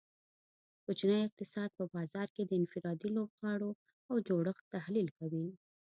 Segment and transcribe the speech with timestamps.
[0.85, 3.71] کوچنی اقتصاد په بازار کې د انفرادي لوبغاړو
[4.09, 5.47] او جوړښت تحلیل کوي